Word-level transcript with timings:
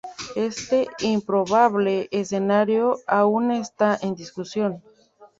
Este 0.35 0.87
improbable 1.01 2.07
escenario 2.09 2.97
aún 3.05 3.51
está 3.51 3.99
en 4.01 4.15
discusión. 4.15 4.81